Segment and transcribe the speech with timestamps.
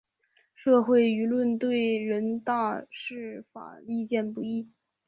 [0.55, 4.67] 社会舆论对人大释法意见不一。